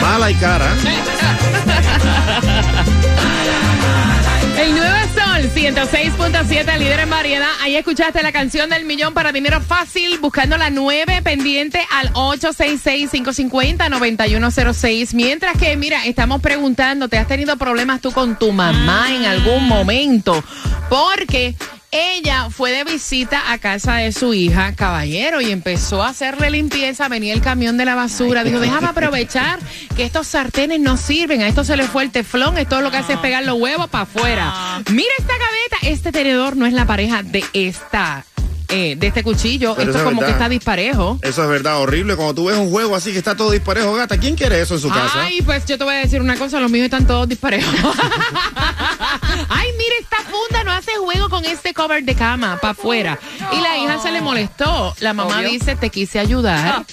Mala 0.00 0.30
y 0.30 0.34
cara. 0.34 0.74
El 4.58 4.74
nuevo 4.74 4.96
Sol 5.14 5.50
106.7, 5.54 6.78
líder 6.78 7.00
en 7.00 7.10
variedad. 7.10 7.50
Ahí 7.60 7.76
escuchaste 7.76 8.22
la 8.22 8.32
canción 8.32 8.70
del 8.70 8.86
millón 8.86 9.12
para 9.12 9.30
dinero 9.30 9.60
fácil, 9.60 10.18
buscando 10.18 10.56
la 10.56 10.70
9 10.70 11.20
pendiente 11.22 11.86
al 11.92 12.10
866-550-9106. 12.14 15.12
Mientras 15.12 15.58
que, 15.58 15.76
mira, 15.76 16.06
estamos 16.06 16.40
preguntando, 16.40 17.08
¿te 17.08 17.18
has 17.18 17.28
tenido 17.28 17.58
problemas 17.58 18.00
tú 18.00 18.12
con 18.12 18.38
tu 18.38 18.50
mamá 18.50 19.14
en 19.14 19.26
algún 19.26 19.68
momento? 19.68 20.42
Porque 20.88 21.54
ella 21.96 22.50
fue 22.50 22.72
de 22.72 22.84
visita 22.84 23.52
a 23.52 23.58
casa 23.58 23.96
de 23.96 24.12
su 24.12 24.34
hija, 24.34 24.74
caballero, 24.74 25.40
y 25.40 25.50
empezó 25.50 26.02
a 26.02 26.08
hacerle 26.08 26.50
limpieza. 26.50 27.08
Venía 27.08 27.32
el 27.32 27.40
camión 27.40 27.76
de 27.76 27.84
la 27.84 27.94
basura. 27.94 28.44
Dijo, 28.44 28.60
déjame 28.60 28.88
aprovechar 28.88 29.58
que 29.96 30.04
estos 30.04 30.26
sartenes 30.26 30.80
no 30.80 30.96
sirven. 30.96 31.42
A 31.42 31.48
esto 31.48 31.64
se 31.64 31.76
le 31.76 31.84
fue 31.84 32.02
el 32.04 32.10
teflón. 32.10 32.58
Esto 32.58 32.80
lo 32.80 32.90
que 32.90 32.98
hace 32.98 33.14
es 33.14 33.18
pegar 33.20 33.44
los 33.44 33.60
huevos 33.60 33.88
para 33.88 34.04
afuera. 34.04 34.82
Mira 34.90 35.10
esta 35.18 35.32
gaveta. 35.32 35.94
Este 35.94 36.12
tenedor 36.12 36.56
no 36.56 36.66
es 36.66 36.72
la 36.72 36.86
pareja 36.86 37.22
de 37.22 37.44
esta. 37.52 38.24
Eh, 38.68 38.96
de 38.96 39.06
este 39.06 39.22
cuchillo, 39.22 39.74
Pero 39.76 39.90
esto 39.90 39.98
es 39.98 40.04
como 40.04 40.22
que 40.22 40.30
está 40.30 40.48
disparejo. 40.48 41.18
Eso 41.22 41.42
es 41.42 41.48
verdad, 41.48 41.80
horrible. 41.80 42.16
Cuando 42.16 42.34
tú 42.34 42.46
ves 42.46 42.56
un 42.56 42.70
juego 42.70 42.96
así 42.96 43.12
que 43.12 43.18
está 43.18 43.36
todo 43.36 43.50
disparejo, 43.50 43.94
gata, 43.94 44.18
¿quién 44.18 44.36
quiere 44.36 44.60
eso 44.60 44.74
en 44.74 44.80
su 44.80 44.88
casa? 44.88 45.22
Ay, 45.22 45.40
pues 45.42 45.64
yo 45.66 45.78
te 45.78 45.84
voy 45.84 45.94
a 45.94 45.98
decir 45.98 46.20
una 46.20 46.36
cosa, 46.36 46.60
los 46.60 46.70
míos 46.70 46.84
están 46.84 47.06
todos 47.06 47.28
disparejos. 47.28 47.72
Ay, 49.48 49.68
mira, 49.78 49.94
esta 50.00 50.16
funda 50.18 50.64
no 50.64 50.72
hace 50.72 50.92
juego 50.96 51.28
con 51.28 51.44
este 51.44 51.72
cover 51.74 52.02
de 52.04 52.14
cama 52.14 52.58
para 52.60 52.72
afuera. 52.72 53.18
Y 53.52 53.60
la 53.60 53.76
hija 53.78 53.98
se 54.00 54.10
le 54.10 54.20
molestó. 54.20 54.94
La 55.00 55.12
mamá 55.12 55.38
Obvio. 55.38 55.50
dice, 55.50 55.76
te 55.76 55.90
quise 55.90 56.18
ayudar. 56.18 56.84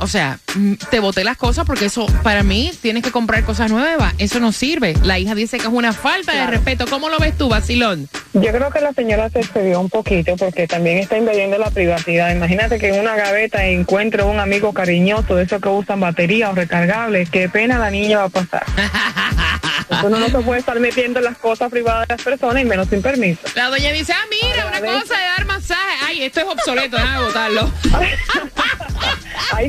O 0.00 0.06
sea, 0.06 0.38
mm, 0.54 0.74
te 0.90 0.98
boté 0.98 1.24
las 1.24 1.36
cosas 1.36 1.66
porque 1.66 1.84
eso, 1.86 2.06
para 2.22 2.42
mí, 2.42 2.72
tienes 2.80 3.02
que 3.02 3.10
comprar 3.10 3.44
cosas 3.44 3.70
nuevas. 3.70 4.14
Eso 4.18 4.40
no 4.40 4.50
sirve. 4.50 4.94
La 5.02 5.18
hija 5.18 5.34
dice 5.34 5.58
que 5.58 5.66
es 5.66 5.72
una 5.72 5.92
falta 5.92 6.32
de 6.32 6.46
respeto. 6.46 6.86
¿Cómo 6.88 7.10
lo 7.10 7.18
ves 7.18 7.36
tú, 7.36 7.48
Basilón? 7.48 8.08
Yo 8.32 8.50
creo 8.50 8.70
que 8.70 8.80
la 8.80 8.92
señora 8.92 9.28
se 9.28 9.40
excedió 9.40 9.78
un 9.78 9.90
poquito 9.90 10.36
porque 10.36 10.66
también 10.66 10.98
está 10.98 11.18
invadiendo 11.18 11.58
la 11.58 11.70
privacidad. 11.70 12.34
Imagínate 12.34 12.78
que 12.78 12.88
en 12.88 13.00
una 13.00 13.14
gaveta 13.14 13.64
encuentre 13.66 14.22
un 14.22 14.40
amigo 14.40 14.72
cariñoso 14.72 15.36
de 15.36 15.44
esos 15.44 15.60
que 15.60 15.68
usan 15.68 16.00
batería 16.00 16.50
o 16.50 16.54
recargables. 16.54 17.28
Qué 17.28 17.48
pena 17.48 17.78
la 17.78 17.90
niña 17.90 18.18
va 18.18 18.24
a 18.24 18.28
pasar. 18.30 18.64
Uno 20.04 20.18
no 20.18 20.28
se 20.28 20.38
puede 20.38 20.60
estar 20.60 20.78
metiendo 20.80 21.18
en 21.18 21.26
las 21.26 21.36
cosas 21.36 21.70
privadas 21.70 22.08
de 22.08 22.14
las 22.14 22.22
personas 22.22 22.62
y 22.62 22.64
menos 22.64 22.88
sin 22.88 23.02
permiso. 23.02 23.40
La 23.54 23.68
doña 23.68 23.92
dice, 23.92 24.12
ah, 24.12 24.24
mira, 24.30 24.66
una 24.66 24.80
cosa 24.80 25.18
de 25.18 25.24
dar 25.24 25.44
masaje. 25.44 25.98
Ay, 26.06 26.22
esto 26.22 26.40
es 26.40 26.46
obsoleto, 26.46 26.96
déjame 26.96 27.24
botarlo. 27.24 27.70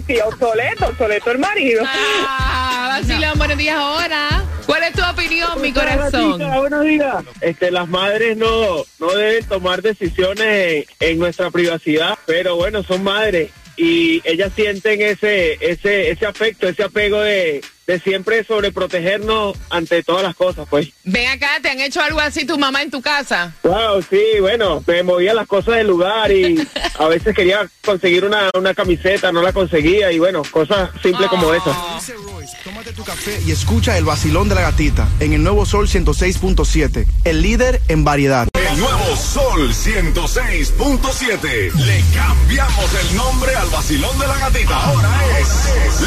Sí, 0.08 0.18
obsoleto, 0.20 0.88
obsoleto 0.88 1.32
el 1.32 1.40
marido. 1.40 1.84
Ah, 1.86 3.00
Basilón, 3.02 3.38
buenos 3.38 3.58
días 3.58 3.76
ahora. 3.78 4.44
¿Cuál 4.66 4.84
es 4.84 4.94
tu 4.94 5.02
opinión, 5.04 5.62
mi 5.62 5.72
corazón? 5.72 6.40
buenos 6.40 6.84
días. 6.84 7.24
Este, 7.42 7.72
las 7.72 7.88
madres 7.88 8.38
no, 8.38 8.84
no 9.00 9.14
deben 9.14 9.46
tomar 9.46 9.82
decisiones 9.82 10.86
en, 11.00 11.10
en 11.12 11.20
nuestra 11.20 11.52
privacidad, 11.52 12.18
pero 12.26 12.56
bueno, 12.56 12.84
son 12.84 13.04
madres 13.04 13.52
y 13.78 14.22
ellas 14.26 14.52
sienten 14.56 15.02
ese, 15.02 15.58
ese, 15.62 16.12
ese 16.12 16.26
afecto, 16.26 16.68
ese 16.68 16.84
apego 16.84 17.22
de, 17.22 17.62
de 17.88 18.00
siempre 18.00 18.44
sobreprotegernos 18.44 19.58
ante 19.70 20.04
todas 20.04 20.24
las 20.24 20.36
cosas, 20.36 20.68
pues. 20.70 20.90
Ven 21.04 21.28
acá, 21.28 21.50
¿te 21.62 21.70
han 21.70 21.82
hecho 21.82 22.02
algo 22.02 22.20
así 22.20 22.46
tu 22.46 22.58
mamá 22.58 22.82
en 22.82 22.92
tu 22.92 23.02
casa? 23.02 23.54
Wow, 23.64 24.02
sí, 24.10 24.22
bueno, 24.40 24.84
me 24.86 25.04
movía 25.04 25.34
las 25.34 25.48
cosas 25.48 25.76
del 25.76 25.88
lugar 25.88 26.32
y 26.32 26.66
a 26.98 27.08
veces 27.08 27.36
quería 27.36 27.70
conseguir 27.84 28.24
una, 28.24 28.50
una 28.54 28.74
camiseta, 28.74 29.32
no 29.32 29.42
la 29.42 29.52
conseguía 29.52 30.12
y 30.12 30.20
bueno, 30.20 30.44
cosas 30.52 30.90
simples 31.02 31.30
como 31.30 31.54
esas. 31.54 31.76
Tómate 32.64 32.94
tu 32.94 33.04
café 33.04 33.40
y 33.46 33.52
escucha 33.52 33.98
el 33.98 34.06
vacilón 34.06 34.48
de 34.48 34.56
la 34.56 34.62
gatita 34.62 35.08
en 35.20 35.34
el 35.34 35.44
nuevo 35.44 35.66
Sol 35.66 35.88
106.7, 35.88 37.08
el 37.26 37.42
líder 37.42 37.82
en 37.88 38.04
variedad. 38.04 38.48
El 38.72 38.80
nuevo 38.80 39.16
Sol 39.18 39.74
106.7. 39.74 41.74
Le 41.74 42.04
cambiamos 42.16 42.94
el 42.94 43.18
nombre 43.18 43.54
al 43.56 43.68
vacilón 43.70 44.18
de 44.18 44.28
la 44.28 44.38
gatita. 44.38 44.86
Ahora 44.86 45.10
es 45.40 45.50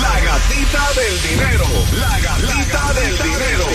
la 0.01 0.19
gatita 0.21 0.93
del 0.95 1.21
dinero. 1.29 1.67
La 2.01 2.19
gatita 2.21 2.95
del 2.95 3.19
dinero. 3.19 3.67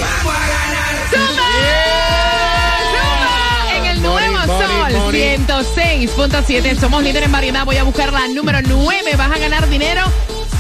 En 3.76 3.86
el 3.86 4.02
nuevo 4.02 4.40
Sol 4.46 4.92
106.7. 5.14 6.80
Somos 6.80 7.04
líder 7.04 7.22
en 7.24 7.32
variedad. 7.32 7.66
Voy 7.66 7.78
a 7.78 7.84
buscar 7.84 8.12
la 8.12 8.28
número 8.28 8.60
9. 8.64 9.16
Vas 9.16 9.32
a 9.32 9.38
ganar 9.38 9.70
dinero 9.70 10.02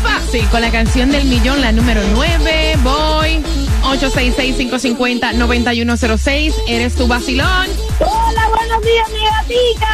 fácil 0.03 0.47
con 0.49 0.61
la 0.61 0.69
canción 0.71 1.11
del 1.11 1.25
millón, 1.25 1.61
la 1.61 1.71
número 1.71 2.03
9. 2.13 2.77
Voy. 2.83 3.41
866-550-9106. 3.81 6.53
Eres 6.67 6.93
tu 6.93 7.07
vacilón. 7.07 7.88
Días, 8.89 9.09
mi 9.11 9.19
gatita. 9.23 9.87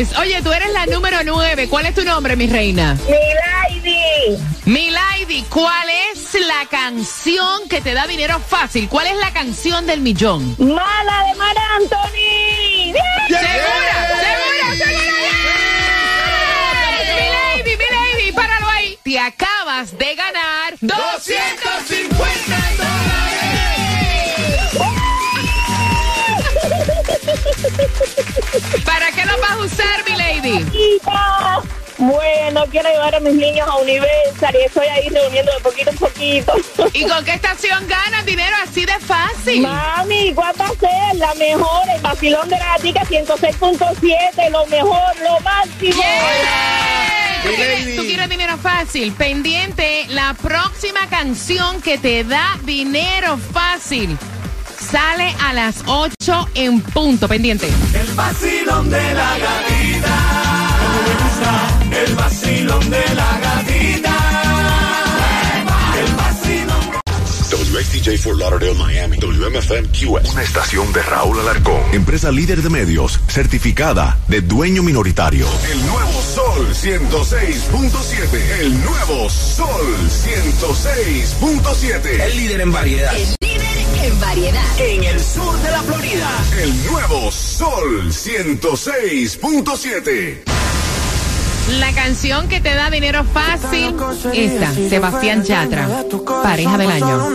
Yes. 0.00 0.18
Oye, 0.18 0.42
tú 0.42 0.52
eres 0.52 0.72
la 0.72 0.86
número 0.86 1.18
9. 1.24 1.68
¿Cuál 1.68 1.86
es 1.86 1.94
tu 1.94 2.04
nombre, 2.04 2.34
mi 2.34 2.48
reina? 2.48 2.98
Milady. 3.06 4.36
Milady, 4.64 5.44
¿cuál 5.48 5.88
es 6.12 6.34
la 6.34 6.66
canción 6.68 7.68
que 7.68 7.80
te 7.80 7.94
da 7.94 8.08
dinero 8.08 8.40
fácil? 8.40 8.88
¿Cuál 8.88 9.06
es 9.06 9.16
la 9.18 9.32
canción 9.32 9.86
del 9.86 10.00
millón? 10.00 10.56
Mala 10.58 11.24
de 11.28 11.34
Mar 11.36 11.56
Anthony. 11.76 12.92
¿Segura? 13.28 14.08
¿Segura? 14.18 14.74
¿Segura? 14.76 14.98
Milady, 17.14 17.76
Milady, 17.76 18.32
páralo 18.32 18.68
ahí. 18.68 18.98
Te 19.04 19.18
usar, 29.68 30.04
Milady? 30.04 30.64
Gatita. 30.64 31.62
Bueno, 31.98 32.64
quiero 32.70 32.88
llevar 32.88 33.14
a 33.16 33.20
mis 33.20 33.34
niños 33.34 33.68
a 33.68 33.76
Universal 33.76 34.54
y 34.54 34.64
estoy 34.64 34.86
ahí 34.86 35.08
reuniendo 35.08 35.52
de 35.52 35.60
poquito 35.60 35.90
en 35.90 35.96
poquito. 35.96 36.52
¿Y 36.92 37.04
con 37.04 37.24
qué 37.24 37.32
estación 37.32 37.88
ganas 37.88 38.24
dinero 38.24 38.54
así 38.62 38.86
de 38.86 38.98
fácil? 39.00 39.62
Mami, 39.62 40.32
¿cuál 40.32 40.54
va 40.60 40.66
a 40.66 40.74
ser 40.74 41.16
la 41.16 41.34
mejor? 41.34 41.82
El 41.92 42.00
vacilón 42.00 42.48
de 42.48 42.56
la 42.56 42.76
gatica 42.76 43.00
106.7, 43.02 44.50
lo 44.50 44.66
mejor, 44.66 45.16
lo 45.22 45.40
máximo. 45.40 46.02
¿Tú 47.42 47.48
quieres, 47.48 47.96
tú 47.96 48.02
quieres 48.02 48.28
dinero 48.28 48.56
fácil? 48.58 49.12
Pendiente, 49.14 50.06
la 50.10 50.34
próxima 50.34 51.08
canción 51.08 51.82
que 51.82 51.98
te 51.98 52.22
da 52.22 52.58
dinero 52.62 53.38
fácil 53.52 54.16
sale 54.90 55.34
a 55.40 55.52
las 55.52 55.82
8 55.86 56.48
en 56.54 56.80
punto. 56.80 57.28
Pendiente. 57.28 57.68
El 57.94 58.12
vacilón 58.14 58.90
de 58.90 59.14
la 59.14 59.38
gatita. 59.38 60.16
Como 60.80 61.02
me 61.02 61.14
gusta 61.24 61.68
el 62.04 62.14
vacilón 62.14 62.90
de 62.90 63.14
la 63.14 63.38
gatita. 63.40 64.14
El 65.98 66.14
vacilón. 66.14 66.78
WXTJ 67.72 68.18
for 68.18 68.36
Lauderdale, 68.36 68.74
Miami. 68.74 69.16
WMFM 69.18 69.88
QS. 69.88 70.32
Una 70.32 70.42
estación 70.42 70.92
de 70.92 71.02
Raúl 71.02 71.40
Alarcón. 71.40 71.80
Empresa 71.92 72.30
líder 72.30 72.62
de 72.62 72.70
medios, 72.70 73.20
certificada 73.28 74.18
de 74.28 74.40
dueño 74.40 74.82
minoritario. 74.82 75.46
El 75.70 75.86
nuevo 75.86 76.22
Sol 76.22 76.74
106.7. 76.74 78.60
El 78.60 78.82
nuevo 78.84 79.28
Sol 79.28 80.08
106.7. 80.08 82.20
El 82.20 82.36
líder 82.36 82.60
en 82.62 82.72
variedad. 82.72 83.14
El 83.14 83.22
líder 83.22 83.37
en 84.02 84.20
variedad. 84.20 84.62
En 84.78 85.04
el 85.04 85.20
sur 85.20 85.56
de 85.62 85.70
la 85.70 85.82
Florida. 85.82 86.28
El 86.60 86.86
nuevo 86.86 87.30
Sol 87.30 88.10
106.7. 88.10 90.38
La 91.78 91.92
canción 91.92 92.48
que 92.48 92.60
te 92.60 92.74
da 92.74 92.88
dinero 92.88 93.24
fácil, 93.24 93.94
esta, 94.32 94.72
Sebastián 94.72 95.44
Yatra, 95.44 96.06
pareja 96.42 96.78
del 96.78 96.90
año. 96.90 97.28